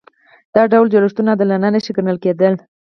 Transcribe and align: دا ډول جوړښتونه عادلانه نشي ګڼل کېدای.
دا 0.55 0.63
ډول 0.71 0.87
جوړښتونه 0.93 1.29
عادلانه 1.33 1.69
نشي 1.75 1.91
ګڼل 1.97 2.17
کېدای. 2.23 2.53